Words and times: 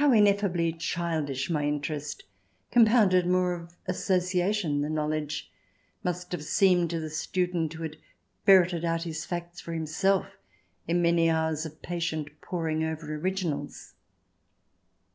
How 0.00 0.10
ineffably 0.12 0.72
childish 0.72 1.50
my 1.50 1.66
interest, 1.66 2.24
com 2.72 2.86
pounded 2.86 3.26
more 3.26 3.52
of 3.52 3.76
association 3.86 4.80
than 4.80 4.94
knowledge, 4.94 5.52
must 6.02 6.32
have 6.32 6.42
seemed 6.42 6.88
to 6.88 6.98
the 6.98 7.10
student 7.10 7.74
who 7.74 7.82
had 7.82 7.96
ferreted 8.46 8.86
out 8.86 9.02
his 9.02 9.26
facts 9.26 9.60
for 9.60 9.74
himself 9.74 10.28
in 10.88 11.02
many 11.02 11.28
hours 11.28 11.66
of 11.66 11.82
patient 11.82 12.30
poring 12.40 12.84
over 12.84 13.14
originals 13.16 13.92